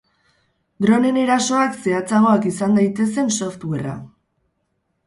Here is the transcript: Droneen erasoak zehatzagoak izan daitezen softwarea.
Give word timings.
Droneen 0.85 1.19
erasoak 1.25 1.77
zehatzagoak 1.83 2.49
izan 2.53 2.75
daitezen 2.81 3.31
softwarea. 3.39 3.97